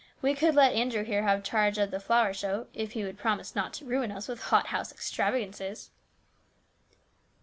We 0.19 0.33
could 0.33 0.55
let 0.55 0.73
Andrew 0.73 1.03
here 1.03 1.21
have 1.21 1.43
charge 1.43 1.77
of 1.77 1.91
the 1.91 1.99
flower 1.99 2.33
show, 2.33 2.65
if 2.73 2.93
he 2.93 3.03
would 3.03 3.19
promise 3.19 3.55
not 3.55 3.71
to 3.73 3.85
ruin 3.85 4.11
us 4.11 4.27
with 4.27 4.41
hot 4.41 4.65
house 4.73 4.91
extravagances." 4.91 5.91